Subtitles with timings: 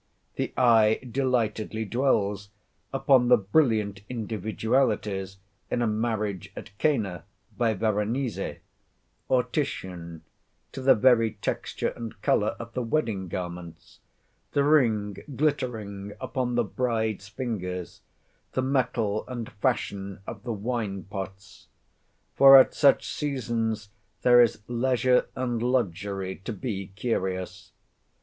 [0.35, 2.49] The eye delightedly dwells
[2.91, 5.37] upon the brilliant individualities
[5.69, 7.23] in a "Marriage at Cana,"
[7.55, 8.57] by Veronese,
[9.27, 10.23] or Titian,
[10.71, 13.99] to the very texture and colour of the wedding garments,
[14.53, 18.01] the ring glittering upon the bride's fingers,
[18.53, 21.67] the metal and fashion of the wine pots;
[22.35, 23.89] for at such seasons
[24.23, 27.71] there is leisure and luxury to be curious.